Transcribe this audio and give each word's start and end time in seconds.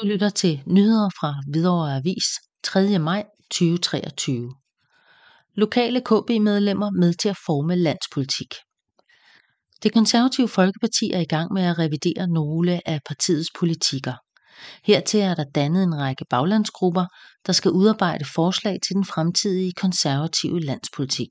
Du 0.00 0.06
lytter 0.06 0.28
til 0.28 0.62
nyheder 0.66 1.08
fra 1.20 1.34
Hvidovre 1.50 1.96
Avis 1.96 2.24
3. 2.64 2.98
maj 2.98 3.24
2023. 3.50 4.50
Lokale 5.54 6.00
KB-medlemmer 6.00 6.90
med 6.90 7.14
til 7.14 7.28
at 7.28 7.36
forme 7.46 7.76
landspolitik. 7.76 8.52
Det 9.82 9.92
konservative 9.92 10.48
Folkeparti 10.48 11.10
er 11.10 11.20
i 11.20 11.24
gang 11.24 11.52
med 11.52 11.62
at 11.62 11.78
revidere 11.78 12.26
nogle 12.26 12.88
af 12.88 13.00
partiets 13.06 13.48
politikker. 13.58 14.14
Hertil 14.84 15.20
er 15.20 15.34
der 15.34 15.44
dannet 15.54 15.82
en 15.82 15.98
række 15.98 16.24
baglandsgrupper, 16.30 17.06
der 17.46 17.52
skal 17.52 17.70
udarbejde 17.70 18.24
forslag 18.24 18.78
til 18.86 18.94
den 18.94 19.04
fremtidige 19.04 19.72
konservative 19.72 20.60
landspolitik. 20.60 21.28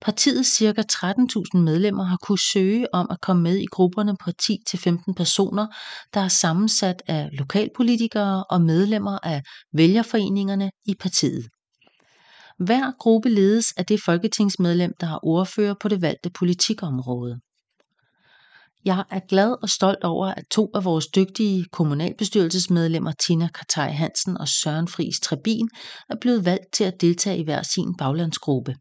Partiets 0.00 0.58
ca. 0.58 0.82
13.000 0.92 1.58
medlemmer 1.58 2.04
har 2.04 2.16
kunnet 2.22 2.40
søge 2.40 2.94
om 2.94 3.06
at 3.10 3.20
komme 3.20 3.42
med 3.42 3.56
i 3.56 3.66
grupperne 3.66 4.16
på 4.16 4.30
10-15 4.42 5.12
personer, 5.16 5.66
der 6.14 6.20
er 6.20 6.28
sammensat 6.28 7.02
af 7.06 7.28
lokalpolitikere 7.32 8.44
og 8.44 8.60
medlemmer 8.60 9.18
af 9.22 9.42
vælgerforeningerne 9.72 10.70
i 10.84 10.94
partiet. 11.00 11.48
Hver 12.58 12.92
gruppe 12.98 13.28
ledes 13.28 13.72
af 13.76 13.86
det 13.86 14.00
folketingsmedlem, 14.02 14.92
der 15.00 15.06
har 15.06 15.20
ordfører 15.22 15.74
på 15.80 15.88
det 15.88 16.02
valgte 16.02 16.30
politikområde. 16.30 17.40
Jeg 18.84 19.04
er 19.10 19.20
glad 19.28 19.56
og 19.62 19.68
stolt 19.68 20.04
over, 20.04 20.26
at 20.26 20.44
to 20.50 20.70
af 20.74 20.84
vores 20.84 21.06
dygtige 21.06 21.64
kommunalbestyrelsesmedlemmer, 21.72 23.12
Tina 23.12 23.48
Kartaj 23.48 23.90
Hansen 23.90 24.38
og 24.38 24.48
Søren 24.48 24.88
Friis 24.88 25.20
Trebin, 25.20 25.68
er 26.10 26.16
blevet 26.20 26.44
valgt 26.44 26.72
til 26.72 26.84
at 26.84 27.00
deltage 27.00 27.38
i 27.38 27.44
hver 27.44 27.62
sin 27.62 27.96
baglandsgruppe. 27.98 28.74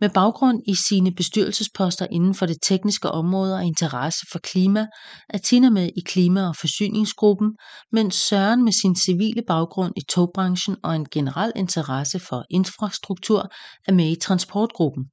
Med 0.00 0.10
baggrund 0.10 0.62
i 0.66 0.74
sine 0.74 1.14
bestyrelsesposter 1.14 2.06
inden 2.10 2.34
for 2.34 2.46
det 2.46 2.56
tekniske 2.62 3.10
område 3.10 3.54
og 3.54 3.64
interesse 3.64 4.26
for 4.32 4.38
klima, 4.38 4.86
er 5.28 5.38
Tina 5.38 5.70
med 5.70 5.90
i 5.96 6.00
klima- 6.06 6.48
og 6.48 6.56
forsyningsgruppen, 6.56 7.56
mens 7.92 8.14
Søren 8.14 8.64
med 8.64 8.72
sin 8.72 8.96
civile 8.96 9.42
baggrund 9.46 9.92
i 9.96 10.00
togbranchen 10.08 10.76
og 10.82 10.96
en 10.96 11.06
generel 11.10 11.52
interesse 11.56 12.18
for 12.18 12.44
infrastruktur 12.50 13.48
er 13.86 13.92
med 13.92 14.10
i 14.10 14.20
transportgruppen. 14.20 15.04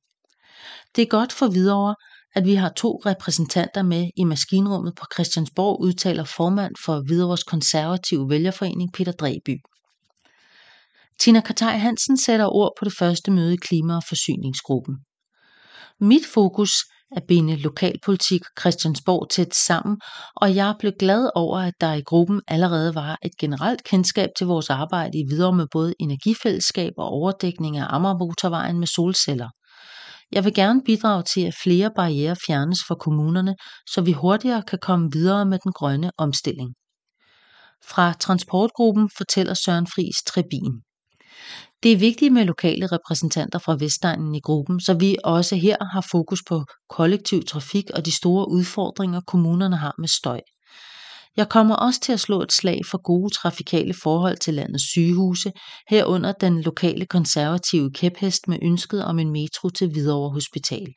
Det 0.95 1.01
er 1.01 1.07
godt 1.07 1.31
for 1.31 1.47
videre, 1.47 1.95
at 2.35 2.45
vi 2.45 2.55
har 2.55 2.69
to 2.69 3.01
repræsentanter 3.05 3.83
med 3.83 4.09
i 4.17 4.23
maskinrummet 4.23 4.93
på 4.95 5.05
Christiansborg, 5.13 5.81
udtaler 5.81 6.23
formand 6.23 6.75
for 6.85 7.01
Hvidovres 7.05 7.43
konservative 7.43 8.29
vælgerforening 8.29 8.93
Peter 8.93 9.11
Dreby. 9.11 9.57
Tina 11.23 11.41
Kartaj 11.41 11.77
Hansen 11.77 12.17
sætter 12.17 12.45
ord 12.45 12.73
på 12.80 12.86
det 12.86 12.94
første 13.00 13.31
møde 13.31 13.53
i 13.53 13.58
klima- 13.58 13.95
og 13.95 14.03
forsyningsgruppen. 14.08 14.95
Mit 16.00 16.25
fokus 16.33 16.72
er 17.11 17.16
at 17.16 17.23
binde 17.28 17.55
lokalpolitik 17.55 18.41
og 18.41 18.61
Christiansborg 18.61 19.30
tæt 19.30 19.55
sammen, 19.55 19.97
og 20.36 20.55
jeg 20.55 20.75
blev 20.80 20.91
glad 21.00 21.30
over, 21.36 21.59
at 21.59 21.73
der 21.81 21.94
i 21.94 22.02
gruppen 22.02 22.41
allerede 22.47 22.95
var 22.95 23.17
et 23.25 23.31
generelt 23.39 23.83
kendskab 23.83 24.30
til 24.38 24.47
vores 24.47 24.69
arbejde 24.69 25.17
i 25.19 25.23
videre 25.30 25.53
med 25.53 25.66
både 25.72 25.94
energifællesskab 26.00 26.94
og 26.97 27.08
overdækning 27.08 27.78
af 27.78 27.85
Amagermotorvejen 27.89 28.80
med 28.80 28.88
solceller. 28.88 29.50
Jeg 30.31 30.45
vil 30.45 30.53
gerne 30.53 30.81
bidrage 30.85 31.23
til, 31.23 31.41
at 31.41 31.56
flere 31.63 31.91
barriere 31.95 32.35
fjernes 32.47 32.80
for 32.88 32.95
kommunerne, 32.95 33.56
så 33.89 34.02
vi 34.02 34.11
hurtigere 34.11 34.63
kan 34.63 34.80
komme 34.81 35.09
videre 35.13 35.45
med 35.45 35.59
den 35.63 35.72
grønne 35.72 36.11
omstilling. 36.17 36.73
Fra 37.89 38.13
transportgruppen 38.13 39.09
fortæller 39.17 39.53
Søren 39.53 39.88
Friis 39.88 40.23
Trebin. 40.28 40.91
Det 41.84 41.92
er 41.92 41.97
vigtigt 41.97 42.34
med 42.34 42.45
lokale 42.45 42.88
repræsentanter 42.88 43.59
fra 43.59 43.75
Vestegnen 43.80 44.36
i 44.36 44.39
gruppen, 44.39 44.80
så 44.80 44.94
vi 44.94 45.17
også 45.23 45.56
her 45.56 45.78
har 45.94 46.08
fokus 46.11 46.39
på 46.47 46.66
kollektiv 46.89 47.44
trafik 47.44 47.89
og 47.94 48.06
de 48.06 48.11
store 48.11 48.50
udfordringer, 48.50 49.22
kommunerne 49.28 49.78
har 49.78 49.95
med 49.97 50.08
støj. 50.08 50.42
Jeg 51.38 51.50
kommer 51.50 51.75
også 51.75 52.00
til 52.00 52.14
at 52.14 52.19
slå 52.19 52.42
et 52.42 52.52
slag 52.52 52.81
for 52.86 53.02
gode 53.02 53.34
trafikale 53.34 53.94
forhold 53.94 54.38
til 54.38 54.53
landets 54.53 54.84
sygehuse, 54.84 55.52
herunder 55.89 56.31
den 56.31 56.62
lokale 56.62 57.06
konservative 57.06 57.92
kæphest 57.92 58.47
med 58.47 58.58
ønsket 58.62 59.06
om 59.06 59.19
en 59.19 59.31
metro 59.31 59.69
til 59.69 59.91
Hvidovre 59.91 60.34
Hospital. 60.34 60.94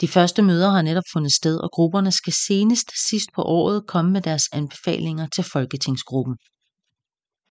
De 0.00 0.08
første 0.08 0.42
møder 0.42 0.70
har 0.70 0.82
netop 0.82 1.04
fundet 1.12 1.32
sted, 1.32 1.56
og 1.58 1.70
grupperne 1.72 2.12
skal 2.12 2.32
senest 2.32 3.08
sidst 3.10 3.28
på 3.34 3.42
året 3.42 3.86
komme 3.86 4.10
med 4.10 4.20
deres 4.20 4.42
anbefalinger 4.52 5.26
til 5.26 5.44
Folketingsgruppen. 5.44 6.36